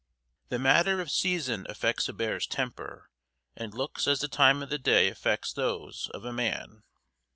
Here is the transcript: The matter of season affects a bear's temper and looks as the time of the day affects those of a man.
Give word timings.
The 0.49 0.57
matter 0.57 0.99
of 0.99 1.11
season 1.11 1.67
affects 1.69 2.09
a 2.09 2.13
bear's 2.13 2.47
temper 2.47 3.11
and 3.55 3.71
looks 3.71 4.07
as 4.07 4.21
the 4.21 4.27
time 4.27 4.63
of 4.63 4.71
the 4.71 4.79
day 4.79 5.09
affects 5.09 5.53
those 5.53 6.09
of 6.15 6.25
a 6.25 6.33
man. 6.33 6.81